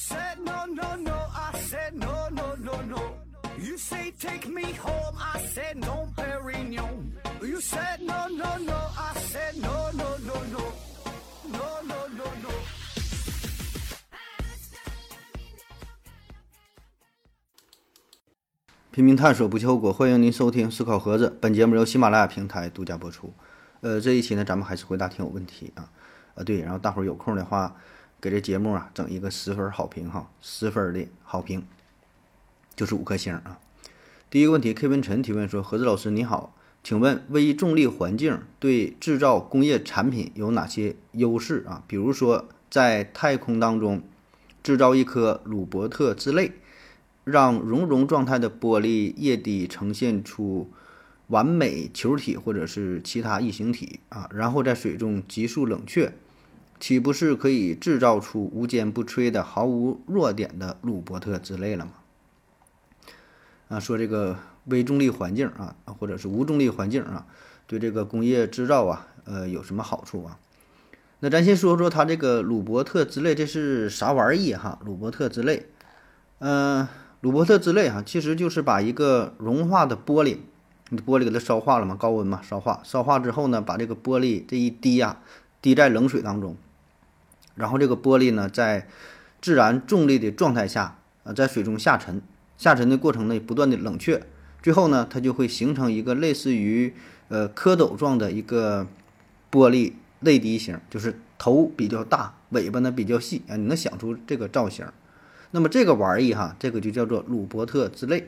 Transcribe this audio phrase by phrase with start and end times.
[0.00, 3.00] said no, no, no, I said no, no, no, no.
[3.58, 7.12] You say take me home, I said no, Perignon.
[7.42, 10.72] You said no, no, no, I said no, no, no, no.
[11.52, 12.50] No, no, no, no.
[18.90, 19.92] 拼命探索，不计后果。
[19.92, 23.34] 欢迎您收听《思考盒子》，本节目由喜马拉雅平台独家播出。
[23.82, 25.92] 呃，这一期呢，咱们还是回答听友问题啊。
[26.34, 27.76] 啊，对，然后大伙儿有空的话，
[28.20, 31.64] 给这节目啊整一个十分好评哈，十分的好评，
[32.76, 33.58] 就是五颗星啊。
[34.28, 41.82] 第一个问题，K 文晨提问说：盒子老师你好，请问微重力环境对制造工业产品有哪些优势啊？
[41.86, 44.02] 比如说在太空当中
[44.62, 46.52] 制造一颗鲁伯特之泪。
[47.22, 50.70] 让熔融状态的玻璃液体呈现出
[51.28, 56.12] 完美球体或者是其他异形体啊，然后在水中急速冷却，
[56.80, 61.92] 岂不是可以制造出无坚不摧的、毫无弱点的鲁伯特之类了吗？
[63.68, 67.26] 啊，说这个微重力环境啊，或者是无重力环境啊，
[67.66, 70.38] 对这个工业制造啊，呃，有什么好处啊？
[71.20, 74.80] 那咱先说说它这个鲁伯特之泪，这是啥玩意哈？
[74.84, 75.66] 鲁伯特之泪，
[76.38, 76.88] 嗯。
[77.22, 80.38] 鲁伯特之泪哈，其实就是把一个融化的玻璃，
[80.88, 85.18] 你玻璃给它烧化了嘛，高温嘛，烧化，烧化之后呢，把这个玻璃这一滴呀，
[85.60, 86.56] 滴在冷水当中，
[87.60, 88.88] 然后这个玻璃呢，在
[89.42, 92.22] 自然重力的状态下，啊，在水中下沉，
[92.56, 94.22] 下沉的过程呢，不断的冷却，
[94.62, 96.94] 最后呢，它就会形成一个类似于
[97.28, 98.86] 呃蝌蚪状的一个
[99.52, 104.86] 玻璃泪滴形，就是头比较大，尾巴呢比较细啊，你能想出这个造型。
[105.52, 108.26] 那么这个玩意哈，这个就叫做鲁伯特之泪，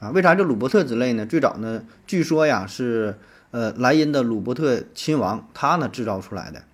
[0.00, 1.24] 啊，为啥叫鲁伯特之泪呢？
[1.24, 3.18] 最早呢，据说呀是
[3.52, 6.64] 呃莱茵的鲁伯特亲王他呢制造出来的，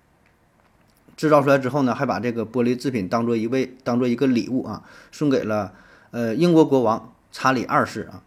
[1.21, 4.81] 制造出来之后呢，还把这个玻璃制品当做一位当做一个礼物啊，
[5.11, 5.71] 送给了
[6.09, 8.23] 呃英国国王查理二世啊。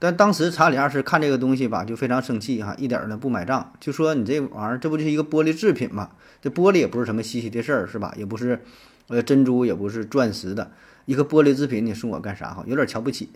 [0.00, 6.10] 但当时查理二世看这个东西吧，就非常生气哈，一点呢不买账，就说你这玩意儿这不就是一个玻璃制品吗？
[6.42, 8.12] 这玻璃也不是什么稀奇的事儿是吧？
[8.18, 8.64] 也不是。
[9.08, 10.72] 呃，珍珠也不是钻石的
[11.04, 12.54] 一个玻璃制品，你送我干啥？
[12.54, 13.28] 哈，有点瞧不起。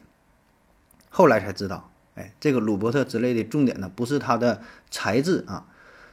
[1.11, 5.67] 后来才知道，哎，这个鲁伯特之类的重点呢，不是它的材质啊，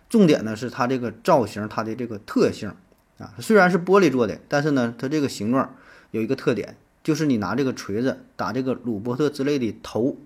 [0.09, 2.69] 重点呢是它这个造型，它的这个特性
[3.17, 3.33] 啊。
[3.39, 5.75] 虽然是玻璃做的，但是呢，它这个形状
[6.11, 10.17] 有一个特点，就是你拿这个锤子打这个鲁伯特之类的头，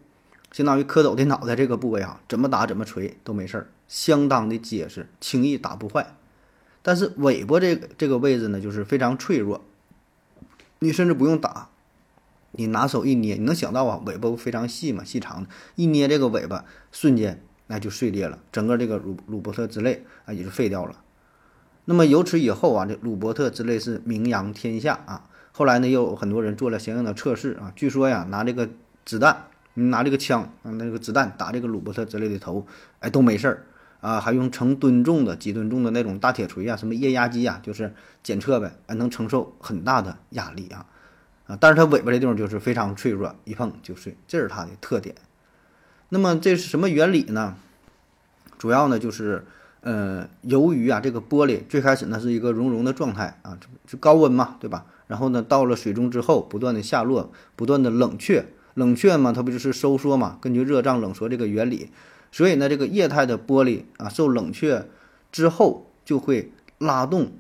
[0.52, 6.16] 相当于蝌蚪的脑袋这个部位啊，怎么打怎么锤都没事儿，相当的结实，轻易打不坏。
[6.82, 9.64] 但是尾巴这个这个位置呢，就是非常脆弱，
[10.80, 11.70] 你甚至不用打，
[12.54, 21.02] 你拿手一捏，你能想到啊，尾巴非常细嘛，细长的，一捏这个尾巴，瞬间那就碎裂了，整个这个鲁鲁伯特之泪啊也就废掉了。
[21.90, 25.28] 那么由此以后啊，这鲁伯特之泪是名扬天下啊。
[25.52, 28.70] 后来呢，又有很多人做了相应的测试啊，据说呀，拿这个
[29.06, 32.68] 子弹，你拿这个枪，那个子弹打这个鲁伯特之类的头，
[33.00, 33.66] 哎，都没事儿。
[34.02, 40.86] 啊，还用成吨重的、几吨重的那种大铁锤啊，什么液压机啊，就是检测呗，还能承受很大的压力啊，
[41.48, 45.16] 啊，但是它尾巴这地方就是非常脆弱，一碰就碎，这是它的特点。
[46.10, 47.56] 那么这是什么原理呢？
[48.60, 49.44] 主要呢就是，
[49.82, 53.58] 呃，由于啊这个玻璃最开始呢是一个熔融的状态啊，
[53.88, 54.86] 就高温嘛，对吧？
[55.08, 60.38] 然后呢到了水中之后，不断的下落，不断的冷却，冷却嘛，它不就是收缩嘛？
[60.42, 61.90] 根据热胀冷缩这个原理。
[62.32, 64.86] 所以呢，这个液态的玻璃啊，受冷却
[65.32, 67.32] 之后就会拉动，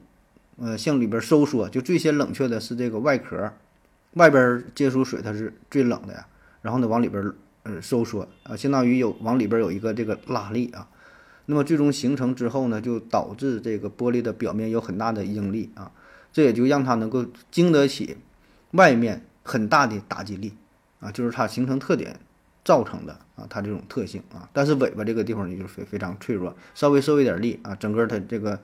[0.57, 1.67] 呃，向里边收缩。
[1.67, 3.51] 就最先冷却的是这个外壳，
[4.13, 6.25] 外边接触水它是最冷的呀。
[6.61, 7.33] 然后呢，往里边
[7.63, 10.87] 呃收缩啊，相当于有往里边有一个这个拉力啊。
[11.49, 15.91] 那么最终形成之后呢，就导致这个玻璃的表面有很大的应力啊，
[16.31, 18.17] 这也就让它能够经得起
[18.71, 20.53] 外面很大的打击力
[20.99, 22.19] 啊，就是它形成特点。
[22.61, 28.59] 造成的啊，它这种特性啊，但是尾巴这个地方呢，就是非非常脆弱，稍微受一点力啊，整个它这个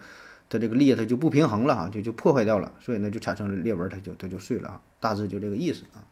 [0.48, 6.06] 它这个力它就不平衡了啊，就就破坏掉了，所以呢就产生了裂纹，它就它就碎了啊，大致就这个意思啊。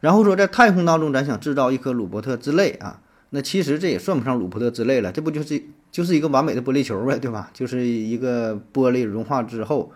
[0.00, 3.00] 然后说在太空当中，咱想制造一颗鲁伯特之泪啊，
[3.30, 7.50] 那其实这也算不上鲁伯特之泪了，这不就是就是一个完美的玻璃球呗，对吧？
[7.52, 9.92] 就是一个玻璃融化之后，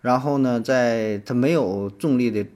[0.00, 2.46] 然后呢，在它没有重力的。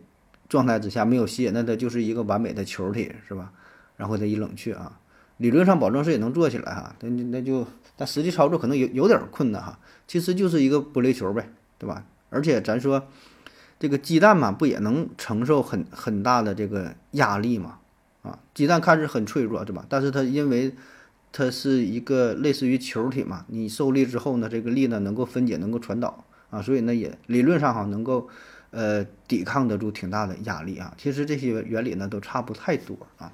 [0.49, 3.53] 状态之下没有吸引，那它就是一个完美的球体，是吧？
[3.99, 4.99] 然后它一冷却啊，
[5.37, 7.67] 理论上保证是也能做起来哈，那那就
[7.99, 9.79] 但实际操作可能有有点困难哈。
[10.07, 12.03] 其实就是一个玻璃球呗，对吧？
[12.31, 13.09] 而且咱说
[13.79, 17.81] 这个鸡蛋嘛，不也能承受很很大的这个压力嘛？
[18.23, 19.87] 啊，鸡蛋看着很脆弱，对吧？
[19.89, 20.75] 但是它因为
[21.33, 28.29] 它是一个类似于球体嘛，你受力之后呢，这个力呢能够分解，能够传导啊，所以呢也理论上哈能够
[28.71, 30.95] 呃抵抗得住挺大的压力啊。
[30.99, 33.33] 其实这些原理呢都差不太多啊。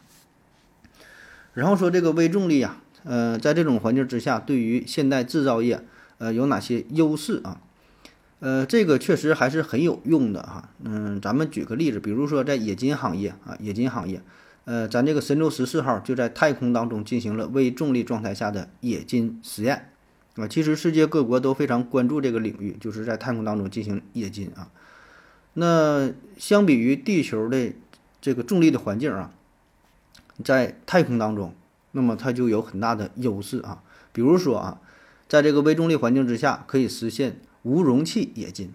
[1.54, 5.84] 然后说这个微重力啊，呃，在这种环境之下，对于现代制造业
[6.18, 7.60] 呃有哪些优势啊？
[8.40, 10.68] 呃，这个确实还是很有用的哈。
[10.82, 14.20] 嗯，咱们举个例子，比如说在冶金行业啊，冶金行业，
[14.64, 19.90] 呃，咱这个神舟十四号就在太空当中进行了微重力状态下的冶金实验
[20.36, 20.48] 啊。
[20.48, 24.70] 其实世界各国都非常关注这个领域，就是在太空当中进行冶金啊。
[25.54, 27.72] 那相比于地球的
[28.20, 29.32] 这个重力的环境啊，
[30.42, 31.54] 在太空当中，
[31.92, 33.82] 那么它就有很大的优势啊。
[34.12, 34.80] 比如说啊，
[35.28, 37.40] 在这个微重力环境之下，可以实现。
[37.62, 38.72] 无容器冶金，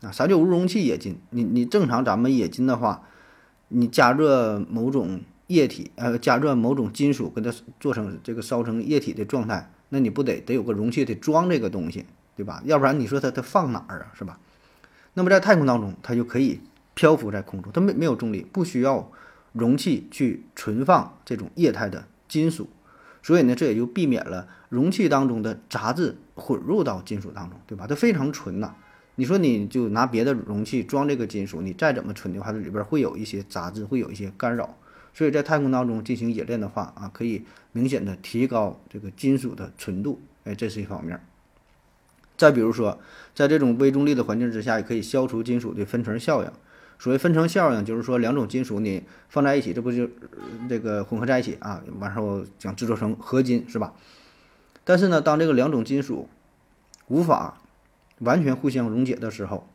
[0.00, 1.18] 啊，啥叫无容器冶金？
[1.28, 3.02] 你你正常咱们冶金的话，
[3.68, 5.20] 你加热某种
[5.50, 12.06] 液体，呃，加热某种金属，给它做成这个烧成液体的状态，那你不得得有个容器得装这个东西，
[12.36, 12.62] 对吧？
[12.64, 14.38] 要不然你说它它放哪儿啊，是吧？
[15.14, 16.60] 那么在太空当中，它就可以
[16.94, 19.10] 漂浮在空中，它没没有重力，不需要
[19.52, 22.68] 容器去存放这种液态的金属。
[23.20, 27.88] 所以呢，这也就避免了容器当中的杂质混入到金属当中，对吧？
[27.88, 28.72] 它非常纯呐。
[29.16, 34.78] 你说你就拿别的容器装这个金属，你再怎么纯的话，这里边会有一些杂质，会有一些干扰。
[35.12, 41.20] 所以在太空当中进行冶炼的话啊，可以明显的提高这个金属的纯度，哎，这是一方面。
[42.36, 42.98] 再比如说，
[43.34, 46.50] 在这种微重力的环境之下，也可以消除金属的分层效应。
[46.98, 50.08] 所谓分层效应，就是说两种金属你放在一起，这不就
[50.68, 51.82] 这个混合在一起啊？
[51.98, 53.94] 完后想制作成合金是吧？
[54.84, 56.28] 但是呢，当这个两种金属
[57.08, 57.58] 无法
[58.18, 59.68] 完全互相溶解的时候，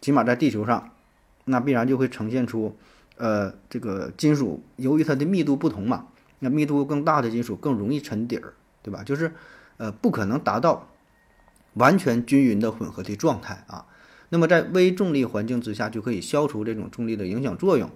[0.00, 0.90] 起码在地球上，
[1.44, 2.76] 那必然就会呈现出，
[3.16, 6.08] 呃，这个金属由于它的密度不同嘛，
[6.40, 9.02] 那密度更大的金属更容易沉底儿，对吧？
[9.04, 9.32] 就是
[9.76, 10.88] 呃，不可能达到
[11.74, 13.86] 完全均匀的混合的状态啊。
[14.30, 17.90] 那么在微重力环境之下，就可以消除这种重力的影响作用，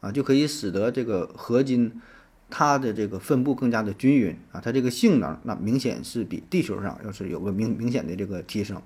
[0.00, 2.00] 啊，就可以使得这个合金
[2.48, 8.80] 它的这个分布更加的均匀啊，它这个性能那明显是比地球上要是有个明明显的这个提升。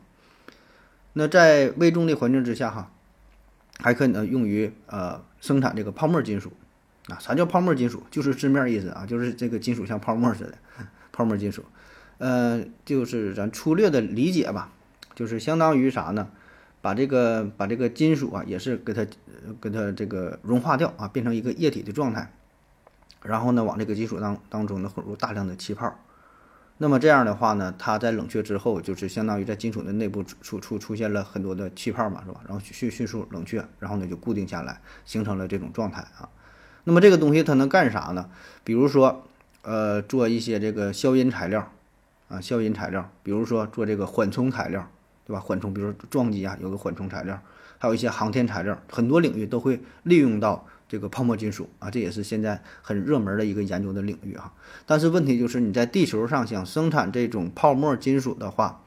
[1.12, 2.92] 那在微重力环境之下哈，
[3.78, 6.52] 还可以呢用于呃生产这个泡沫金属
[7.08, 8.02] 啊，啥叫泡沫金属？
[8.10, 10.54] 就是字面意思啊，就是这个金属像泡沫似的，
[11.12, 11.64] 泡沫金属，
[12.18, 14.72] 呃，就是咱粗略的理解吧，
[15.14, 16.28] 就是相当于啥呢？
[16.82, 19.06] 把这个把这个金属啊，也是给它
[19.60, 22.32] 给它这个融化掉啊，变成一个液体的状态，
[23.22, 25.98] 然后呢，往这个金属当当中呢混入大量的气泡，
[26.78, 32.40] 那么这样的话呢，它在冷却之后，就是相当于在金属的内部出出出现了很多的气泡嘛，是吧？
[32.46, 36.28] 然后迅迅速冷却，然后呢就固定下来，形成了这种状态啊。
[36.84, 38.28] 那么这个东西它能干啥呢？
[38.62, 39.26] 比如说，
[39.62, 41.72] 呃，做一些这个消音材料
[42.28, 44.88] 啊，消音材料，比如说做这个缓冲材料。
[45.28, 45.40] 对吧？
[45.40, 47.36] 缓冲，比如说撞击啊，有个缓冲材料，
[47.78, 54.52] 还有一些航天材料，很多领域都会利用到这个泡沫金属啊，这也是现在很热门的一个研究的领域哈。
[54.86, 58.82] 但是问题就是你在地球上想生产这种泡沫金属的话，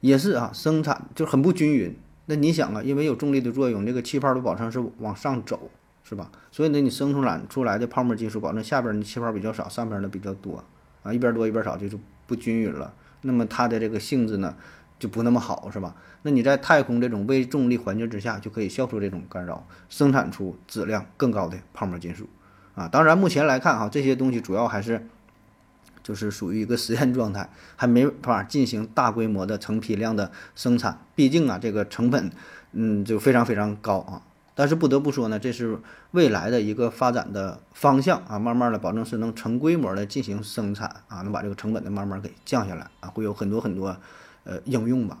[0.00, 1.96] 也是啊，生产就很不均匀。
[2.26, 5.70] 那你想啊，因为有重力的作用，这个气泡都保证是往上走，
[6.04, 6.30] 是吧？
[6.50, 10.64] 所以呢，你生出来出来的泡沫金属，保证下边的气泡比较少，上边的比较多
[11.02, 12.92] 啊，一边多一边少就是不均匀了。
[13.22, 14.56] 那么它的这个性质呢？
[15.00, 15.96] 就不那么好，是吧？
[16.22, 22.28] 那你在太空这种微重力环境之下，就可以消除这种干扰，生产出质量更高的泡沫金属
[22.74, 22.86] 啊。
[22.86, 25.08] 当然，目前来看哈，这些东西主要还是
[26.04, 30.98] 就是属于一个实验状态，还没法进行大规模的成批量的生产。
[31.14, 32.30] 毕竟啊，这个成本
[32.72, 34.22] 嗯就非常非常高啊。
[34.54, 35.78] 但是不得不说呢，这是
[36.10, 38.38] 未来的一个发展的方向啊。
[38.38, 43.96] 慢慢的，保证是能成规模的进行生产啊，能把这个成本的慢慢给降下来啊，会有很多很多。
[44.44, 45.18] 呃，应用吧。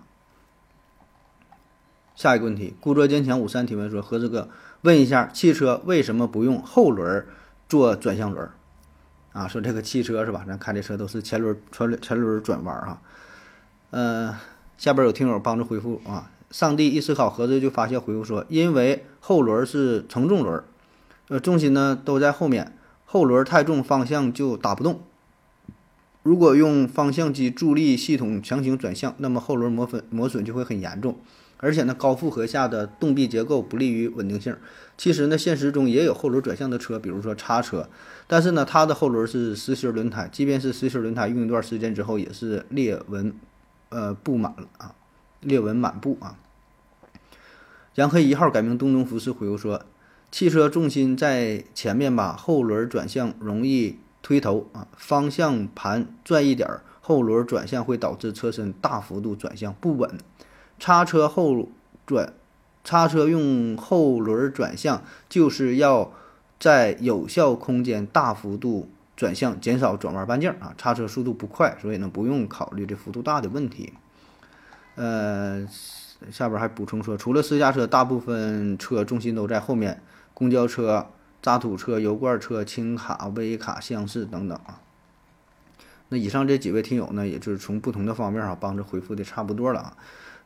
[2.14, 4.50] 下一个问题，故作坚强五三提问说：“何子哥，
[4.82, 7.26] 问一下，汽车为什么不用后轮
[7.66, 8.50] 做转向轮？
[9.32, 10.44] 啊，说这个汽车是吧？
[10.46, 13.00] 咱开的车都是前轮、前轮、前轮转弯哈。
[13.90, 14.38] 呃，
[14.76, 16.30] 下边有听友帮着回复啊。
[16.50, 20.62] 上帝一思考，何子就发现回复说：因为后轮是承重轮，
[21.28, 25.00] 呃，重心呢都在后面，后轮太重，方向就打不动。”
[26.22, 31.18] 如果用方向机助力系统强行转向，那么后轮磨损磨损就会很严重，
[31.56, 34.54] 而且呢，高负荷下的动臂结构不利于稳定性。
[34.98, 37.88] 其实呢，现实中也有后轮转向的车，比如说叉车，
[38.26, 43.32] 但是呢，它的后轮是实心轮胎，即便是实心轮胎，用一段时间之后也是裂纹，
[43.88, 44.94] 呃，布满了啊，
[45.40, 46.36] 裂纹满布啊。
[47.94, 49.86] 杨黑一号改名东东服饰回复说，
[50.30, 53.96] 汽车重心在前面吧，后轮转向容易。
[54.22, 60.18] 推头啊，方向盘转一点儿，后轮转向会导致车身大幅度转向不稳。
[60.78, 61.68] 叉车后
[62.06, 62.32] 转，
[62.84, 66.12] 叉车用后轮转向，就是要
[66.58, 70.74] 在有效空间大幅度转向，减少转弯半径啊。
[70.76, 73.92] 叉车速度不快，所以呢不用考虑这幅度大的问题。
[74.96, 75.66] 呃，
[76.30, 80.02] 下边还补充说，除了私家车，大部分车重心都在后面，
[80.34, 81.06] 公交车、
[81.42, 84.80] 渣土车、油罐车、轻卡、微卡、厢式等等啊。
[86.08, 89.96] 那以上这几位听友呢，也就是从不同的方面啊，帮着回复的差不多了啊。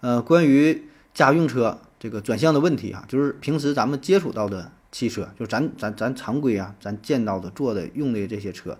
[0.01, 0.85] 呃，关于
[1.15, 8.79] 家用车这个转向的问题啊，就是平时咱们接触到的汽车，就咱咱咱常规啊，咱见到的、坐的、用的这些车，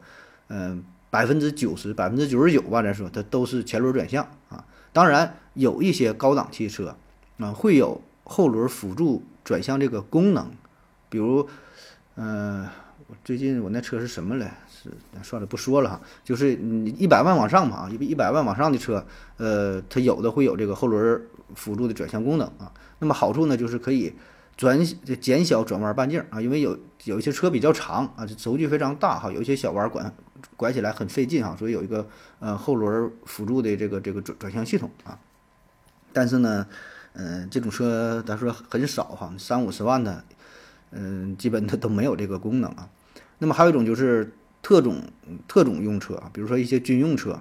[0.49, 4.67] 嗯，百分之九十、百分之九十九吧，咱说它都是前轮转向啊。
[4.93, 6.97] 当然，有一些高档汽车
[7.39, 10.51] 啊，会有后轮辅助转向这个功能，
[11.09, 11.49] 比如，
[12.17, 12.67] 嗯。
[13.07, 14.51] 我最近我那车是什么嘞？
[14.67, 14.91] 是
[15.23, 16.01] 算了，不说了哈。
[16.25, 19.05] 就是你一百万往上嘛啊，一一百万往上的车，
[19.37, 21.21] 呃，它有的会有这个后轮
[21.55, 22.73] 辅助的转向功能啊。
[23.01, 24.15] 那么好处呢，就是可以
[24.57, 24.83] 转
[25.21, 30.11] 减小转弯半径啊，因为有有一些车比较长啊，这轴距非常大哈，有一些小弯拐
[30.57, 35.19] 拐起来很费劲哈，所以有一个呃后轮辅助的这个这个转转向系统啊。
[36.11, 36.67] 但是呢，
[37.13, 40.25] 嗯，这种车咱说很少哈，三五十万的。
[40.95, 42.89] 嗯，基本它都没有这个功能啊。
[43.39, 44.33] 那么还有一种就是
[44.63, 45.03] 特种
[45.47, 47.41] 特种用车啊，比如说一些军用车，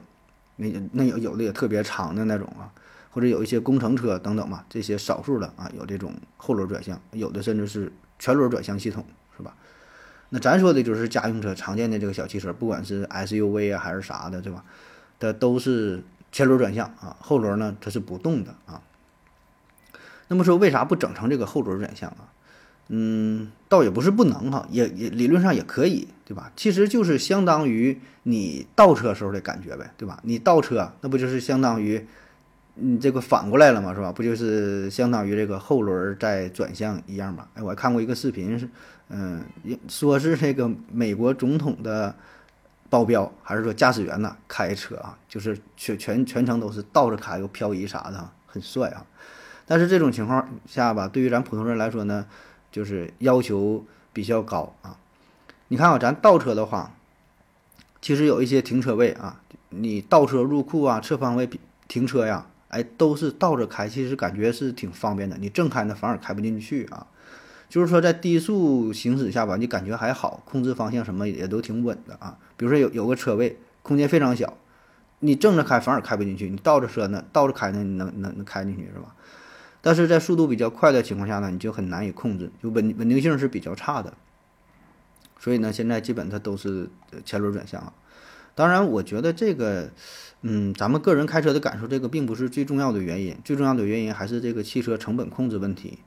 [0.57, 2.74] 那那有有的也特别长的那种啊，
[3.12, 9.05] 或者有一些工程车等等嘛，这些少数的啊有这种后轮转向，有的甚至是全轮转向系统，
[9.38, 9.55] 是吧？
[10.29, 14.65] 那咱说的就是家用车常见的这个小汽车，不管是 SUV 啊还是啥的，对吧？
[15.19, 18.81] 它都是前轮转向啊，后轮呢它是不动的啊。
[20.27, 22.32] 那么说为啥不整成这个后轮转向啊？
[22.89, 26.51] 嗯，倒也不是不能哈，也也理论上也可以，对吧？
[26.55, 30.19] 其实就是相当于你倒车时候的感觉呗，对吧？
[30.23, 32.05] 你倒车那不就是相当于
[32.75, 34.11] 你这个反过来了嘛，是吧？
[34.11, 37.47] 不就是相当于这个后轮在转向一样嘛？
[37.53, 38.67] 哎，我还看过一个视频，是
[39.09, 39.41] 嗯，
[39.87, 42.13] 说是这个美国总统的
[42.89, 49.05] 保镖还是说驾驶员呢开车啊，就是全全全程都是倒着开，又漂移啥的，很帅啊。
[49.65, 52.25] 但是这种情况下吧，对于咱普通人来说呢？
[52.73, 54.97] 就是要求比较高啊！
[55.67, 56.95] 你看啊，咱倒车的话，
[58.01, 61.47] 其实有一些停车位啊，你倒车入库啊，侧方位
[61.87, 65.37] 停车呀，哎，都是倒着开，其实感觉是挺方便的。
[65.37, 67.05] 你正开呢，反而开不进去啊。
[67.69, 72.39] 就是说，在低速行驶下吧，你感觉还好，控制方向什么也都挺稳的啊。
[72.57, 74.57] 比如说有有个车位，空间非常小，
[75.19, 79.15] 你正着开反而开不进去，你倒着车呢，倒着开呢，你能能能开进去是吧？
[79.85, 84.13] 但是在速度比较快的情况下呢，你就很难以控制，就稳稳定性是比较差的。
[85.37, 86.89] 所以呢，现在基本它都是
[87.25, 87.91] 前轮转向。
[88.55, 89.89] 当然，我觉得这个，
[90.41, 93.35] 嗯，咱们个人开车的感受，这个并不是最重要的原因。
[93.43, 95.99] 最重要的原因还是这个汽车成本控制问题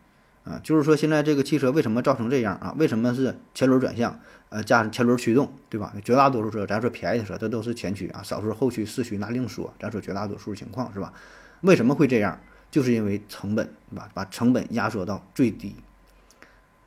[0.45, 0.59] 啊。
[0.65, 2.75] 就是说，现在这个汽车为什么造成这样啊？
[2.79, 4.19] 为什么是前轮转向？
[4.49, 5.93] 呃，加上前轮驱动，对吧？
[6.03, 9.75] 绝大多数车，咱说便宜的车，它都是前驱啊，少数后驱、四驱那另说。
[9.79, 11.13] 咱说绝大多数情况是吧？
[11.61, 12.41] 为什么会这样？
[12.77, 14.07] 就是因为成本，对吧？
[14.13, 15.75] 把成本压缩到最低，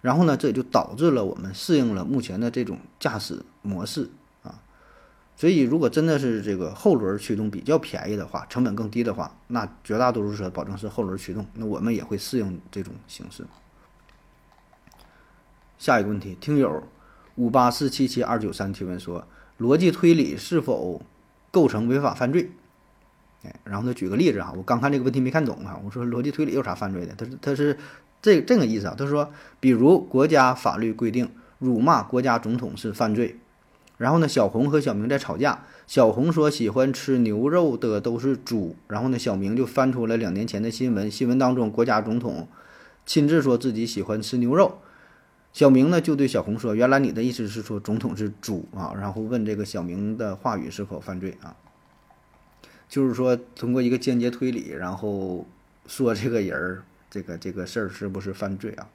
[0.01, 4.07] 然后呢，这也就导致了我们适应了目前的这种驾驶模式
[4.43, 4.61] 啊。
[5.35, 13.43] 所以，如果真的是这个后轮驱动比较便宜的话，成本更低的话，那绝大多数车保证是后轮驱动，那我们也会适应这种形式。
[15.79, 16.83] 下一个问题，听友
[17.33, 19.27] 五八四七七二九三提问说：
[19.57, 21.01] 逻辑推理是否
[21.49, 22.51] 构成违法犯罪？
[23.43, 25.79] 哎，然后他举个例子啊，我刚看这个问题没看懂啊。
[25.85, 27.13] 我说逻辑推理有啥犯罪的？
[27.15, 27.77] 他是他是
[28.21, 28.95] 这这个意思啊。
[28.97, 33.37] 他说，比如国家法律规定辱骂国家总统是犯罪，
[33.97, 42.47] 然后呢，小红和小明在吵架，小红说喜欢吃牛肉的都是猪，然后呢，小明就翻出了两年前的新闻，新闻当中国家总统
[43.05, 44.79] 亲自说自己喜欢吃牛肉，
[45.53, 48.93] 小明呢就对小红说，原来你的意思是说总统是猪啊？
[48.99, 51.55] 然后问这个小明的话语是否犯罪啊？
[52.89, 55.45] 就是说，通过一个间接推理，然后
[55.85, 58.89] 说这个人儿，这个这个事儿是不是犯罪啊？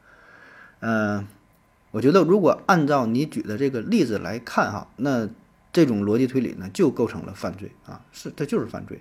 [0.81, 1.27] 嗯，
[1.93, 5.29] 我觉得如果按照你举的这个例子来看哈，那
[5.73, 9.01] 这种逻辑推理呢，就构成了犯罪啊，是它就是犯罪。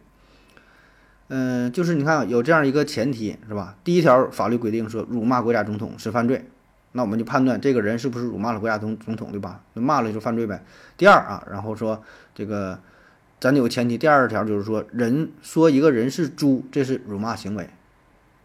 [1.29, 3.75] 嗯，就是你看有这样一个前提是吧？
[3.83, 6.45] 第一条法律规定说辱骂国家总统是犯罪，
[6.91, 9.63] 那我们就判断这个人是不是辱骂了国家总总统对吧？
[9.73, 10.63] 骂了就犯罪呗。
[10.95, 12.03] 第二啊，然后说
[12.35, 12.79] 这个。
[13.43, 17.69] 咱得有个前提，第二条就是说，人说一个人是猪，这是辱骂行为，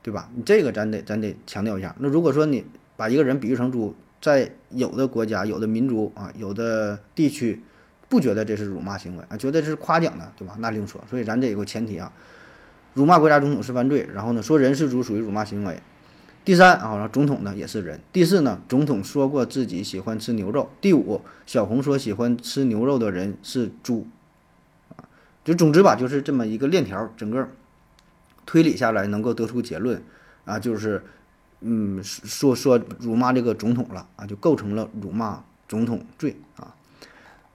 [0.02, 0.28] 对吧？
[0.34, 1.94] 你这个咱得咱得强调一下。
[2.00, 2.64] 那如果说你
[2.96, 7.62] 把一个人比喻成猪，在有的国家、有的民族啊、有的地区，
[8.08, 10.56] 不觉得这是辱骂行为啊，觉得是夸奖的，对吧？
[10.58, 11.00] 那另说。
[11.08, 12.12] 所以咱这有个前提啊，
[12.94, 14.04] 辱骂国家总统是犯罪。
[14.12, 15.80] 然后呢，说人是猪属于辱骂行为。
[16.44, 18.00] 第三啊，总统呢也是人。
[18.12, 20.68] 第四呢，总统说过自己喜欢吃牛肉。
[20.80, 24.04] 第五，小红说喜欢吃牛肉的人是猪。
[25.48, 27.48] 就总之吧，就是这么一个链条，整个
[28.44, 30.02] 推理下来能够得出结论
[30.44, 31.02] 啊，就是
[31.62, 36.74] 嗯，说说辱骂这个总统了啊，就构成了辱骂总统罪啊。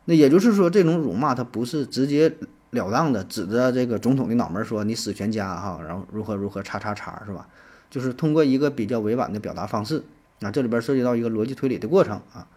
[0.06, 2.34] 那也就是说，这种辱骂它不是直接
[2.72, 7.48] 了当的指着这个总统的脑门说你死全家哈，然后如何如何叉叉叉是吧？
[7.92, 10.02] 就是通过一个比较委婉的表达方式
[10.42, 12.48] 啊，这里边涉及到一个逻辑推理的过程啊。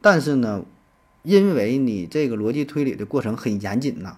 [0.00, 0.64] 但是呢，
[1.24, 4.16] 因为你这个逻辑推理的过程很严谨呐，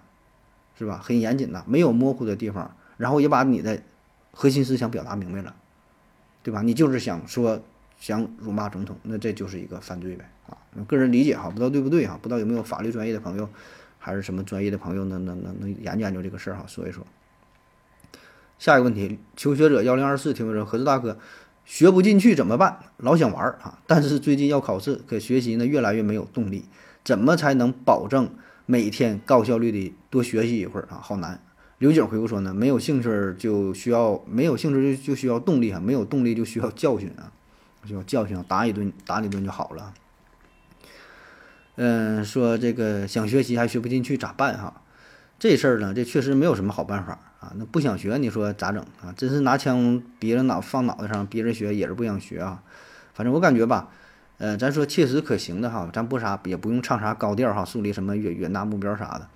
[0.81, 0.99] 是吧？
[1.05, 3.83] 很严谨的，没有模糊的地方，然后也把你的
[4.33, 5.55] 核心思想表达明白了，
[6.43, 6.63] 对吧？
[6.63, 7.63] 你就是想说
[7.99, 10.57] 想辱骂总统，那这就是一个犯罪呗啊。
[10.89, 12.19] 个人理解哈，不知道对不对哈？
[12.23, 13.47] 不知道有没有法律专业的朋友，
[13.99, 17.07] 还是什么专业的朋友能能能能研究研究这个事儿哈，说一说。
[18.59, 21.19] 下一个问题，求学者幺零二四提问说：“何子大哥，
[21.67, 22.79] 学不进去怎么办？
[22.97, 26.65] 老想玩儿啊，但是最近要考试，可学习呢越来越没有动力，
[27.05, 28.31] 怎么才能保证
[28.71, 31.01] 每天高效率的多学习一会儿啊？
[31.03, 31.43] 好难。”
[31.79, 37.33] 刘景回复说：“呢，没有兴趣就需要没有兴趣就就需要动力啊，没有动力就需要教训啊，
[37.85, 39.93] 需要教训啊，打一顿打你一顿就好了。”
[41.75, 44.83] 嗯，说这个想学习还学不进去咋办哈？
[45.39, 47.19] 这事儿呢，这确实没有什么好办法。
[47.41, 49.11] 啊，那不想学，你说咋整啊？
[49.17, 52.63] 真是拿枪逼着脑放脑袋上，逼着学也是不想学啊。
[53.15, 53.89] 反正我感觉吧，
[54.41, 59.29] 呃，咱说切实可行的哈，咱不啥也不用唱啥高调哈，树立什么远远大目标啥的。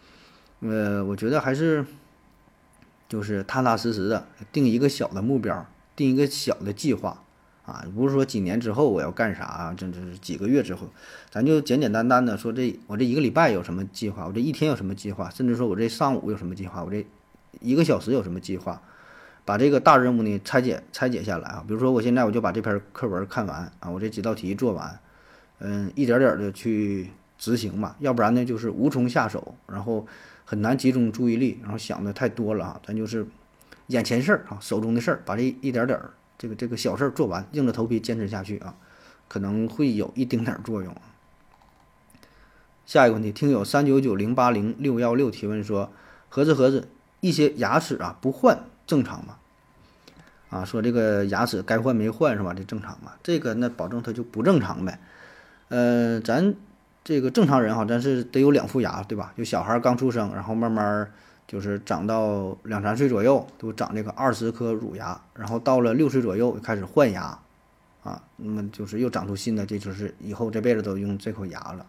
[0.68, 1.84] 呃，我觉得还是
[3.06, 7.22] 就是踏踏实实的定一个小的目标，定一个小的计划
[7.66, 10.88] 啊，不是说几年之后我要干啥，这这是几个月之后，
[11.30, 17.06] 咱就简简单单的说这我这一个礼拜有什么计划，我这一天有什么计划，甚至说我这上午有什么计划，我这。
[17.60, 18.82] 一个小时有什么计划？
[19.44, 21.64] 把这个大任务呢拆解拆解下来啊。
[21.68, 24.98] 比如说，我现在我就把这篇课文看完啊，我这几道题做完，
[25.66, 27.96] 嗯，一点点的去执行嘛。
[28.00, 30.06] 要不然呢，就是无从下手，然后
[30.44, 32.80] 很难集中注意力，然后想的太多了啊。
[32.86, 33.26] 咱就是
[33.86, 38.74] 眼前事儿啊，手中的事儿，把这一点点儿这个这个小事儿做完，硬着头皮坚持下去啊，
[39.28, 40.94] 可能会有一丁点儿作用。
[42.84, 45.90] 下一个问题，听友三九九零八零六幺六提问说：
[46.28, 46.88] 盒子盒子。
[47.20, 49.38] 一些牙齿啊不换正常吗？
[50.50, 52.52] 啊，说这个牙齿该换没换是吧？
[52.52, 53.12] 这正常吗？
[53.22, 55.00] 这个那保证它就不正常呗。
[55.68, 56.54] 呃，咱
[57.02, 59.32] 这个正常人哈，咱是得有两副牙对吧？
[59.36, 61.10] 就小孩刚出生，然后慢慢
[61.46, 67.38] 就是长到两三岁左右，都长这个二十颗乳牙，然后到了六岁左右开始换牙
[68.02, 71.86] 啊，那么就是又长出新的，这就是以后这辈子都用这口牙了。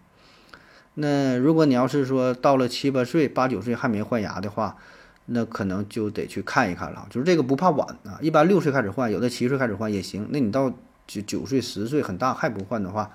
[0.95, 4.77] 那如果你要是说到了七八岁、八九岁还没换牙的话，
[5.25, 10.27] 那可能就得去看一看了，就是这个不怕晚啊，一般六岁开始换，有的七岁开始换也行。
[10.29, 10.71] 那你到
[11.05, 13.11] 九九岁、十岁很大还不换的话，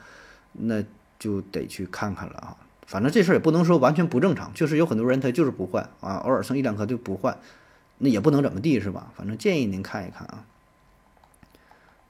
[0.52, 0.82] 那
[1.18, 2.56] 就得去看看了啊。
[2.86, 7.38] 反正这事儿也不能说完全不正常，确实有很多人他就是不换啊，偶尔剩一两颗就不换，
[7.98, 9.12] 那也不能怎么地是吧？
[9.16, 10.44] 反正建议您看一看啊。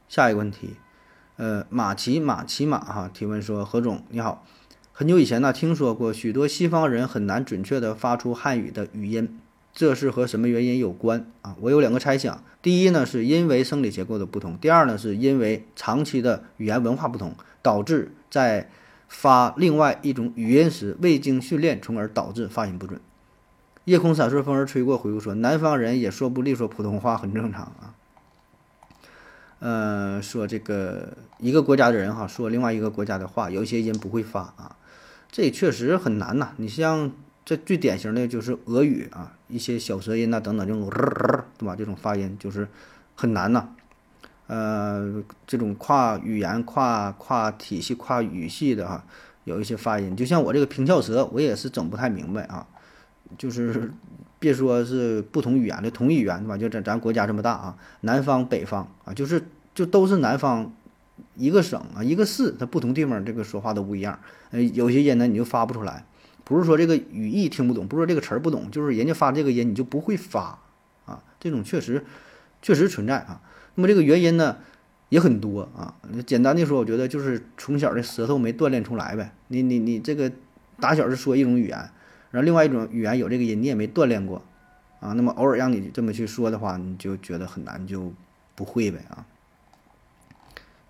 [0.08, 0.76] 下一个问题，
[1.36, 4.44] 呃，马奇马奇马哈提问说：何总你好，
[4.92, 9.38] 很久以前呢听说过许多西方人很难准确的发出汉语的语音。
[9.72, 11.54] 这是和什么原因有关啊？
[11.60, 12.42] 我有两个猜想。
[12.60, 18.70] 第一呢，是因为生理结构的不同；第二呢，是因为长期的语言文化不同，导致在
[19.08, 23.00] 发另外一种语音时未经训练，从而导致发音不准。
[23.84, 27.94] 夜空闪烁，风儿吹过，回复说：南方人也说不利索普通话，很正常啊。
[29.58, 34.76] 呃，说这个一个国家的人哈，说另外一个国家的话，有一些音不会发啊，
[35.30, 36.52] 这也确实很难呐。
[36.56, 37.12] 你像。
[37.42, 40.88] 这最典型的就是俄语啊，一些小舌音呐等等这种，
[41.58, 41.74] 对吧？
[41.74, 42.68] 这种发音就是
[43.16, 43.70] 很难呐。
[44.50, 49.04] 呃，这种跨语言、跨跨体系、跨语系的哈，
[49.44, 52.66] 有一些发音，就像我这个平翘舌，我也是整不太明白啊。
[53.38, 53.92] 就是
[54.40, 56.58] 别说是不同语言的同语言，对吧？
[56.58, 60.72] 就咱咱国家这么大啊，南方北方啊，就是就都是南方
[61.36, 64.18] 一个省啊，一个市，它不同地方这个说话都不一样。
[64.50, 66.04] 呃，有些音呢你就发不出来。
[66.42, 70.58] 不是说这个语义听不懂，不是说这个词儿不懂，就是人家发这个音你就不会发
[71.06, 72.04] 啊，这种确实
[72.62, 73.40] 确实存在啊。
[73.74, 74.56] 那么这个原因呢
[75.08, 75.94] 也很多啊。
[76.26, 79.32] 简单的说，我觉得就是从小的舌头没锻炼出来呗。
[79.48, 80.30] 你你你这个
[80.78, 81.78] 打小是说一种语言，
[82.30, 84.42] 然后另外一种语言有这个音你也没锻炼过
[85.00, 85.12] 啊。
[85.12, 88.12] 那么偶尔让你这么去说的话，你就觉得很难，就
[88.54, 89.24] 不会呗啊。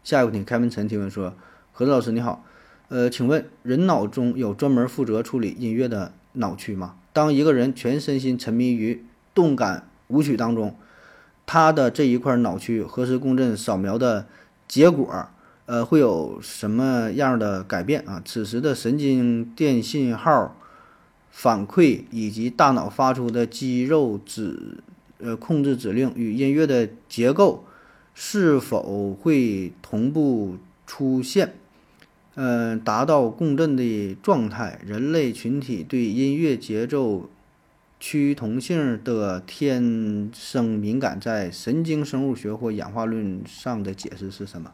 [0.03, 1.35] 下一个问题，开门陈提问说：
[1.73, 2.45] 何子老师你好。
[2.89, 6.97] 呃，请问人脑中有专门负责处理音乐的脑区吗？
[7.13, 10.77] 当一个人全身心沉迷于动感舞曲当中，
[11.53, 14.25] 他的这一块脑区核磁共振扫描的
[14.69, 15.27] 结果，
[15.67, 18.23] 呃，会有什么样的改变啊？
[18.25, 20.57] 此时的神经电信号
[21.33, 24.79] 反馈以及大脑发出的肌肉指
[25.19, 27.65] 呃控制指令与音乐的结构
[28.15, 31.55] 是否会同步出现？
[32.37, 37.29] 嗯，达到共振的状态，人类群体对音乐节奏
[38.01, 44.73] 趋同性的天生敏感，在神经生物学或演化论上的解释是什么？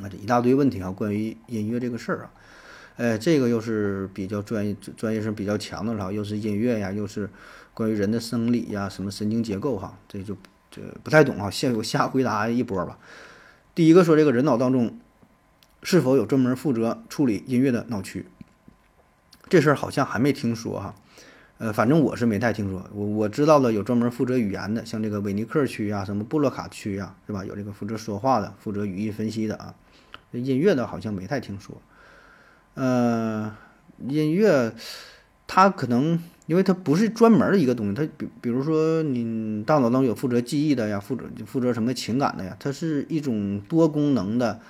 [0.00, 2.30] 啊，这一大堆问题啊，关于音乐这个事儿啊，
[2.96, 7.28] 呃，这个又是比较专业、专业性比较强的了，又是音乐呀，又是
[7.74, 10.36] 关于人的生理呀，什么神经结构哈，这就
[10.70, 12.98] 这不太懂啊，先我瞎回答一波吧。
[13.74, 14.98] 第一个说，这个人脑当中。
[15.80, 18.26] 是否有专门负责处理音乐的脑区？
[19.48, 20.96] 这事儿好像还没听说哈，
[21.58, 22.88] 呃，反正我是没太听说。
[22.94, 27.44] 我我知道的有专门负责语言的，像这个韦尼克区啊，什么布洛卡区啊，是吧？
[27.44, 29.74] 有这个负责说话的，负责语义分析的啊。
[30.32, 31.76] 音乐的好像没太听说。
[32.74, 33.56] 呃，
[34.06, 34.72] 音乐
[35.46, 44.60] 它可能因为它不是专门的一个东西，它比比如说你大脑当中有负责记忆的呀，负责负责什么情感的呀，它是一种多功能的。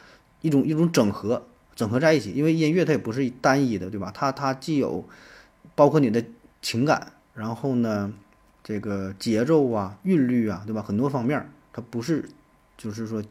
[0.40, 4.12] 一种一种整合，整合在一起，因为音乐它也不是单一的，对吧？
[4.14, 5.04] 它它既有
[5.74, 6.24] 包括你的
[6.60, 8.12] 情感，然后呢，
[8.62, 10.82] 这个节奏啊、韵律啊，对吧？
[10.82, 12.28] 很多方面，它不是
[12.76, 13.22] 就是说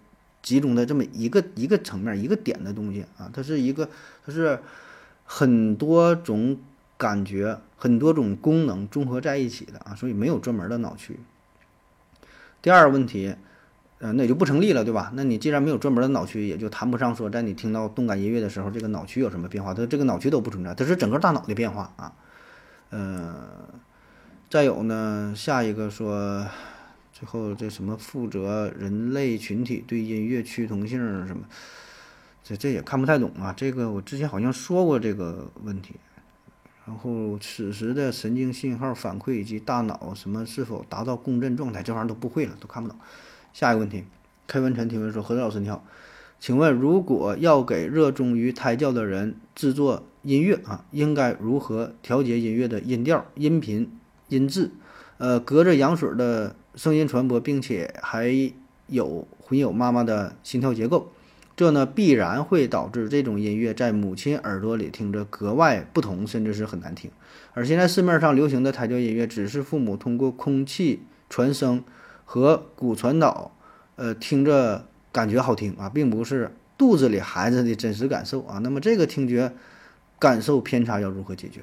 [0.42, 3.90] 集中的这么一个一个层面、一个点的东西啊，它是一个，
[4.26, 4.60] 它是
[5.26, 6.58] 很多种
[6.98, 11.20] 感觉、很多种功能综合在一起的啊，所以没有专门的脑区。
[12.62, 13.36] 第二个问题。
[14.00, 15.12] 呃，那也就不成立了，对吧？
[15.16, 19.74] 那你既然没有专门的脑区，也就谈不上说在你听到动感音乐的时候，这个脑区有什么变化？
[19.74, 22.14] 它这个脑区都不存在，它是整个大脑的变化啊。
[22.90, 23.68] 呃，
[24.50, 26.48] 再有呢，下一个说，
[27.12, 31.44] 最后这什么负责人类群体对音乐趋同性什么，
[32.44, 33.54] 这这也看不太懂啊。
[33.56, 35.96] 这个我之前好像说过这个问题。
[36.86, 42.98] 然后此时的神经信号反馈以及大脑什么是否达到共振状态，这玩意儿都不会了，都看不懂。
[43.52, 44.06] 下一个问题
[44.48, 45.84] 开文晨提问说：“何老师你好，
[46.40, 53.92] 请问如果要给热衷于胎教的人制作音乐啊，应该如何调节音乐的音调、音频、
[54.30, 54.72] 音质？
[55.18, 58.54] 呃，隔着羊水的声音传播，并且还
[58.88, 61.12] 有混有妈妈的心跳结构，
[61.56, 67.10] 这呢必然会导致这种音乐在母亲耳朵里听着格外不同，甚至是很难听。
[67.54, 71.84] 而现在市面上流行的胎教音乐，只是父母通过空气传声。”
[72.30, 73.56] 和骨传导，
[73.96, 78.60] 呃，听着感觉好听啊，并不是肚子里孩子的真实感受啊。
[78.60, 79.54] 那么这个听觉
[80.20, 81.62] 感受偏差要如何解决？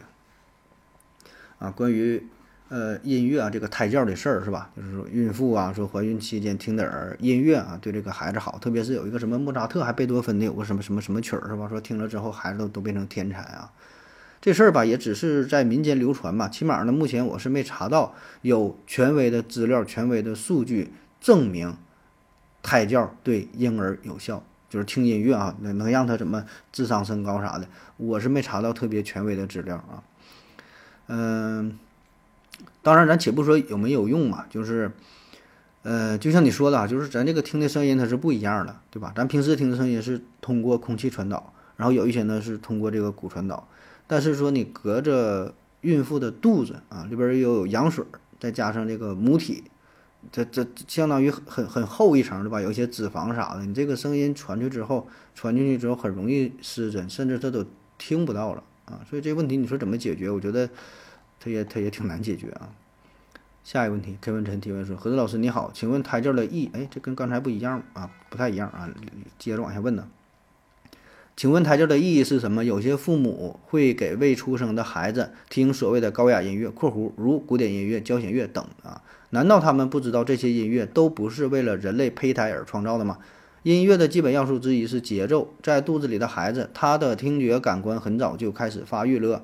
[1.58, 2.26] 啊，关于
[2.68, 4.70] 呃音乐啊这个胎教的事儿是吧？
[4.76, 8.58] 就是说孕妇啊，说怀孕期间听点儿音乐啊，对这个孩子好。
[8.58, 11.68] 特别是有一个什么莫扎特还贝多芬的有个什么什么什么曲儿是吧？
[11.68, 13.70] 说听了之后孩子都都变成天才啊。
[14.40, 16.48] 这事儿吧，也只是在民间流传吧。
[16.48, 21.76] 起码呢，目前我是没查到有权威的资料、权威的数据证明
[22.64, 27.68] 胎教对婴儿有效，就是听音乐啊，能能让他怎么智商升高啥的。
[27.98, 30.02] 我是没查到特别权威的资料啊。
[31.08, 31.78] 嗯，
[32.82, 34.90] 当然，咱且不说有没有用嘛，就是，
[35.82, 39.12] 呃，就像你说的啊，就是咱这个听的声音它是不一样的，对吧？
[39.14, 43.68] 咱平时听的声音是通过空气传导，然后有一些呢是通过这个骨传导。
[44.06, 48.02] 但是说你隔着孕妇的肚子啊，里边又有羊水，
[48.40, 49.64] 再加上这个母体，
[50.32, 52.60] 这这相当于很很厚一层，对吧？
[52.60, 57.64] 有一些脂肪啥的，你这个声音传去之后，传进去之后很容易失真，甚至他都
[57.98, 59.00] 听不到了啊。
[59.08, 60.30] 所以这个问题你说怎么解决？
[60.30, 60.68] 我觉得
[61.40, 62.70] 他也他也挺难解决啊。
[63.62, 66.70] 下一个问题，K 文臣提问说：何子老师你好，请问胎教的意义？
[66.74, 68.88] 哎，这跟刚才不一样啊，不太一样啊。
[69.38, 70.06] 接着往下问呢。
[71.36, 72.64] 请问胎教的意义是什么？
[72.64, 79.02] 有些父母会给未出生的孩子听所谓的高雅音乐（括弧如古典音乐、交响乐等）啊？
[79.34, 83.18] 难道他们不知道这些音乐都不是为了人类胚胎而创造的吗？
[83.64, 89.42] 音乐的基本要素之一是节奏，在肚子里的孩子，他的听觉感官很早就开始发育了，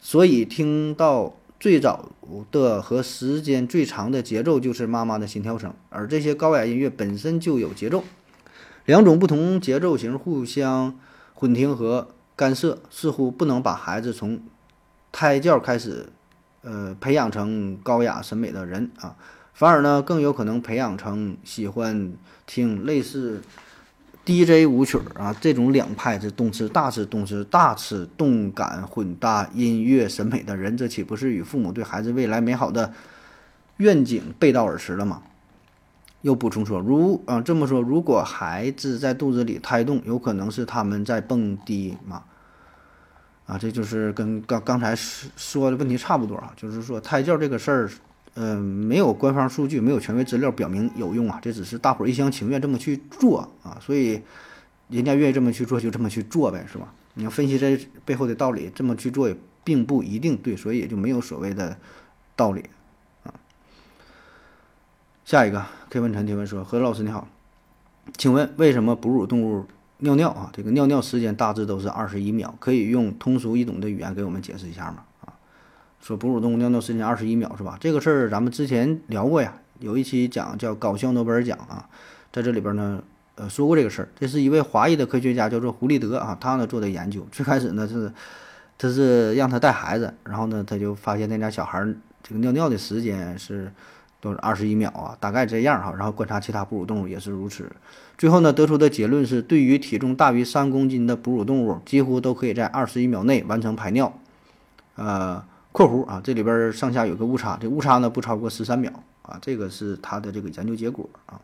[0.00, 2.10] 所以听到最早
[2.50, 8.02] 的和时间最长的节奏就是妈妈的心跳声，而这些高雅音乐本身就有节奏。
[8.86, 10.98] 两种不同节奏型互相
[11.34, 14.40] 混听和干涉，似乎不能把孩子从
[15.12, 16.10] 胎教开始，
[16.68, 19.14] 呃，培养成高雅审美的人啊，
[19.54, 22.12] 反而呢，更有可能培养成喜欢
[22.44, 23.40] 听类似
[24.24, 32.92] DJ 舞曲啊这种两派子动词大词动词大词动感混搭音乐审美的人，这岂不是与父母对孩子未来美好的
[33.76, 35.22] 愿景背道而驰了嘛。
[36.22, 42.24] 又补充说，如啊这么说，如果孩子在肚子里胎动，有可能是他们在蹦迪嘛？
[43.46, 47.90] 啊，这就是跟刚刚才说的问题差不多啊，就是说胎教这个事儿，
[48.34, 54.20] 嗯，没有官方数据，没有权威资料表明有用啊，这只是大伙儿一厢情愿这么去做啊，所以
[54.88, 56.92] 人家愿意这么去做，就这么去做呗，是吧？
[57.14, 61.76] 你要分析这背后的道理，这么去做也并不一定对，所以也就没有所谓的
[62.34, 62.64] 道理
[63.22, 63.32] 啊。
[65.24, 67.28] 下一个，K 问陈提问说：何老师你好，
[68.18, 69.64] 请问为什么哺乳动物？
[69.98, 75.04] 尿尿啊，这个尿尿时间大致都是二十一秒，可以用通俗易懂的语言给我们解释一下吗？
[75.24, 75.32] 啊，
[76.00, 77.78] 说哺乳动物尿尿时间二十一秒是吧？
[77.80, 81.88] 这个事儿咱们之前聊过呀，有一期讲叫搞笑诺贝尔奖啊，
[82.30, 83.02] 在这里边呢，
[83.36, 84.08] 呃，说过这个事儿。
[84.20, 88.12] 这是一位华裔的科学家叫做胡立德啊，他呢做的研究，最开始呢是
[88.76, 91.82] 他是让他带孩子，然后呢他就发现那家小孩
[92.22, 93.72] 这个尿尿的时间是。
[94.20, 97.70] 都是二十一秒啊，大概这样哈，然后观察其他哺乳动物也是如此。
[98.16, 104.18] 最后呢，得出的结论是，对于体重大于三公斤的哺乳动物，几乎都可以在二十一秒内完成排尿。
[104.94, 108.90] 呃，括弧啊，这里边上下有个误差，这误差呢不超过十三秒
[109.22, 111.38] 啊，这个是他的这个研究结果啊。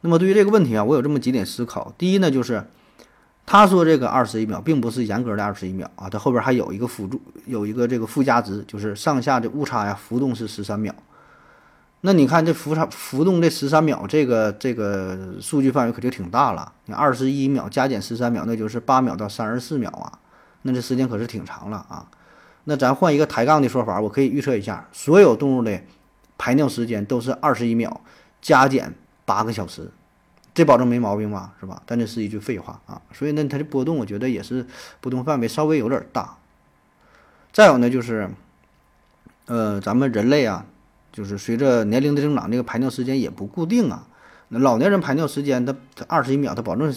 [0.00, 1.94] 那么对于这个问题啊，我有这么几点思考。
[1.96, 2.64] 第一呢，就是
[3.46, 10.92] 他说这个二十一秒并不是严格的二十一秒啊，它后边还有一个辅助，有一个这个附加值，就是上下的误差呀，浮动是十三秒。
[12.04, 16.72] 那你看这浮差浮动这十三秒，这个这个数据范围可就挺大了。
[16.86, 20.18] 你二十一秒加减十三秒，那就是八秒到三十四秒啊，
[20.62, 22.08] 那这时间可是挺长了啊。
[22.64, 25.80] 那咱换一个抬杠的说法，我可以预测一下，所有动物的
[26.36, 28.00] 排尿时间都是二十一秒
[28.40, 28.92] 加减
[29.24, 29.88] 八个小时，
[30.52, 31.52] 这保证没毛病吧？
[31.60, 31.80] 是吧？
[31.86, 33.00] 但这是一句废话啊。
[33.12, 34.66] 所以呢，它的波动我觉得也是
[35.00, 36.36] 波动范围稍微有点大。
[37.52, 38.28] 再有呢，就是
[39.46, 40.66] 呃，咱们人类啊。
[41.12, 44.08] 就是随着年龄的增长，这个排尿时间也不固定啊。
[44.48, 46.94] 那老年人排尿时间，他他二十一秒，他保证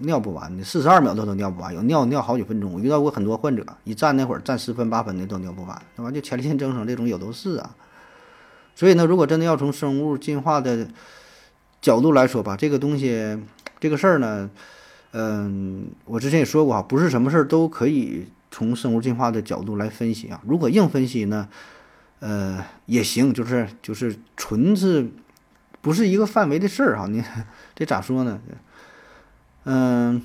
[0.00, 2.72] 尿不完的，四十二秒他都尿不完，有尿尿好几分钟。
[2.72, 6.12] 我遇到过很多患者，一站那会儿站十分八分的都尿不完，那完？
[6.12, 7.74] 就前列腺增生这种有都是啊。
[8.74, 10.86] 所以呢，如果真的要从生物进化的
[11.80, 13.38] 角度来说吧，这个东西
[13.80, 14.48] 这个事儿呢，
[15.12, 20.40] 嗯，我之前也说过啊，不是什么事儿都可以从生物进化的角度来分析啊。
[20.46, 21.48] 如果硬分析呢？
[22.20, 25.10] 呃，也行，就是就是纯是，
[25.80, 27.06] 不是一个范围的事儿哈。
[27.06, 27.22] 你
[27.74, 28.40] 这咋说呢？
[29.64, 30.20] 嗯，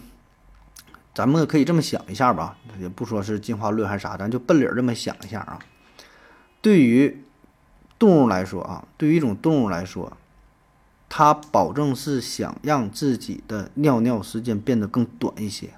[1.13, 5.60] 咱们可以这么想一下吧，也不说是进化论还是啥，咱就奔理儿这么想一下啊。
[6.62, 7.23] 对于
[7.99, 10.17] 动物来说啊，对于一种动物来说，
[11.10, 15.69] 它保证是想让自己的尿尿时间变得更短一些。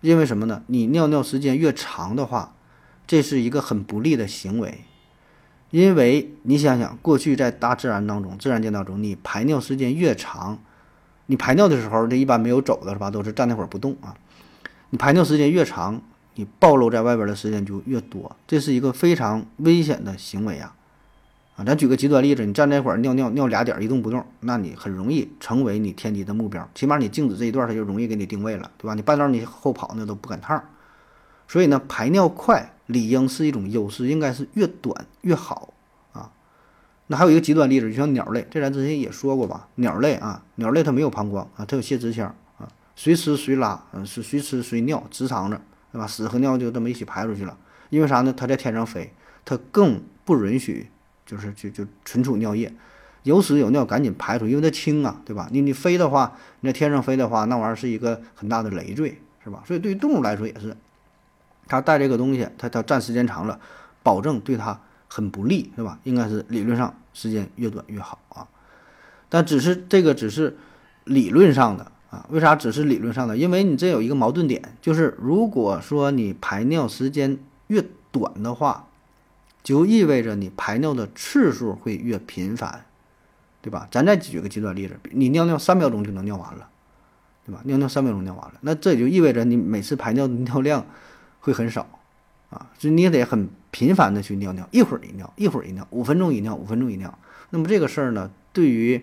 [0.00, 0.62] 因为什么呢？
[0.68, 2.54] 你尿尿时间越长的话，
[3.06, 4.84] 这是一个很不利的行为。
[5.72, 10.58] 因为你想想，过去在大自然当中，自然界当中，你排尿时间越长，
[11.26, 13.10] 你排尿的时候，这一般没有走的是吧？
[13.10, 14.14] 都是站那会儿不动啊。
[14.90, 16.02] 你排尿时间越长，
[16.34, 20.74] 你暴露在外边的时间就越多，这是一个非常危险的行为啊！
[21.56, 26.68] 啊，咱举个极端例子，你站那会儿尿尿尿俩点一动不动，那你很容易成为你天敌的目标。
[26.74, 28.92] 起码你静止这一段，它就容易给你定位了，对吧？
[28.92, 30.64] 你半道你后跑那都不赶趟儿。
[31.48, 32.74] 所以呢，排尿快。
[32.92, 35.72] 理应是一种优势，应该是越短越好
[36.12, 36.30] 啊。
[37.06, 39.68] 那还有一个极端例子，就像鸟类，这咱之前也说过吧？
[39.76, 46.06] 鸟类啊，鸟类它没有膀胱啊，它有泄殖腔啊，随吃随拉，嗯，是随吃随尿，直肠子，对吧？
[46.06, 47.56] 屎和尿就这么一起排出去了。
[47.90, 48.32] 因为啥呢？
[48.34, 49.12] 它在天上飞，
[49.44, 50.88] 它更不允许
[51.26, 52.72] 就是就就存储尿液，
[53.24, 55.48] 有屎有尿赶紧排出，因为它轻啊，对吧？
[55.50, 59.62] 你你飞的话，你在天上飞的话，那玩意儿是一个很大的累赘，是吧？
[59.66, 60.76] 所以对于动物来说也是。
[61.72, 63.58] 他带这个东西，它它站时间长了，
[64.02, 65.98] 保证对它很不利，是吧？
[66.04, 68.46] 应该是理论上时间越短越好啊。
[69.30, 70.58] 但只是这个只是
[71.04, 72.26] 理论上的啊。
[72.28, 73.38] 为啥只是理论上的？
[73.38, 78.88] 因为你这有一个矛盾点，就是如果说你排尿时间越短的话，
[79.62, 82.84] 就意味着你排尿的次数会越频繁，
[83.62, 83.88] 对吧？
[83.90, 86.68] 咱再举个极端例子，你尿尿三秒钟就能尿完了，
[87.46, 87.62] 对吧？
[87.64, 90.84] 尿尿三秒钟尿完了，那这也就意味着你每次排尿的尿量。
[91.42, 91.98] 会很少，
[92.50, 97.18] 啊，就你也得很频繁的去尿尿，一会儿一尿，一会儿一尿，五分钟一尿，五分钟一尿。
[97.50, 99.02] 那么这个事儿呢，对于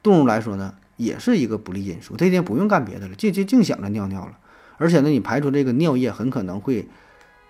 [0.00, 2.16] 动物来说呢，也是一个不利因素。
[2.16, 4.38] 它一天不用干别的了，就就净想着尿尿了。
[4.78, 6.86] 而且呢，你排出这个尿液很可能会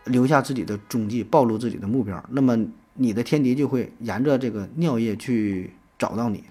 [0.05, 2.25] 留下自己的踪迹，暴露自己的目标。
[2.31, 2.59] 那么
[2.95, 6.45] 你的天敌就会沿着这个尿液去找到你。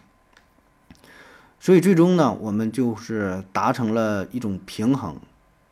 [1.60, 5.15] 所以最终呢，我们就是达成了一种平衡，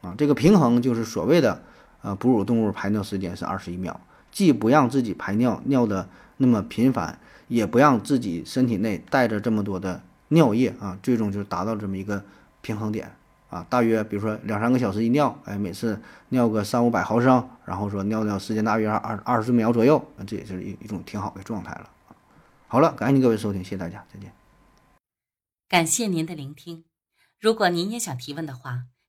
[0.02, 1.62] 啊，这个平衡就是所谓的。
[2.04, 4.00] 啊，哺乳动物排尿时间是二十一秒，
[4.32, 12.24] 既不让自己排尿尿的那么频繁，也不让自己身体内带着这么多的尿液啊，最终就达到这么一个
[12.62, 13.12] 平衡点
[13.50, 13.66] 啊。
[13.70, 21.90] 大约比如说两三个小时一尿，哎，每次尿个三五百毫升，然后说尿尿时间大约二二十秒左右，那这也是一一种挺好的状态了。
[22.68, 24.32] 好了，感谢您各位收听，谢谢大家，再见。
[25.70, 26.84] 感谢您的聆听。
[27.40, 28.86] 如果您也想提问的话，